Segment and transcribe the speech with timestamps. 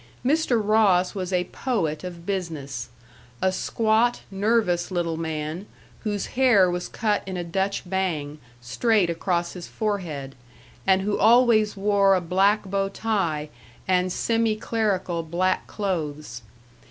[0.25, 0.59] Mr.
[0.59, 2.89] Ross was a poet of business;
[3.39, 5.67] a squat, nervous little man,
[5.99, 10.33] whose hair was cut in a Dutch bang, straight across his forehead,
[10.87, 13.49] and who always wore a black bow tie
[13.87, 16.41] and semi clerical black clothes.